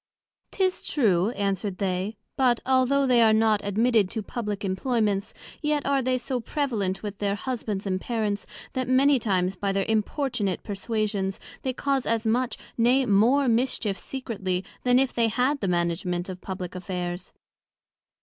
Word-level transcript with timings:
'Tis 0.49 0.83
true, 0.87 1.29
answer'd 1.35 1.77
they; 1.77 2.17
but, 2.35 2.59
although 2.65 3.05
they 3.05 3.21
are 3.21 3.31
not 3.33 3.61
admitted 3.63 4.09
to 4.09 4.23
publick 4.23 4.65
Employments, 4.65 5.31
yet 5.61 5.85
are 5.85 6.01
they 6.01 6.17
so 6.17 6.39
prevalent 6.39 7.03
with 7.03 7.19
their 7.19 7.35
Husbands 7.35 7.85
and 7.85 8.01
Parents, 8.01 8.47
that 8.73 8.87
many 8.89 9.19
times 9.19 9.55
by 9.55 9.71
their 9.71 9.85
importunate 9.87 10.63
perswasions, 10.63 11.37
they 11.61 11.71
cause 11.73 12.07
as 12.07 12.25
much, 12.25 12.57
nay, 12.79 13.05
more 13.05 13.47
mischief 13.47 13.99
secretly, 13.99 14.65
then 14.83 14.97
if 14.97 15.13
they 15.13 15.27
had 15.27 15.59
the 15.59 15.67
management 15.67 16.29
of 16.29 16.41
publick 16.41 16.73
Affairs. 16.73 17.31